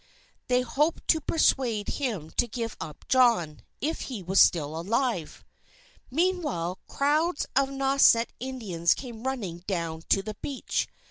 [0.47, 5.45] They hoped to persuade him to give up John, if he was still alive.
[6.09, 10.87] Meanwhile, crowds of Nauset Indians came running down to the beach.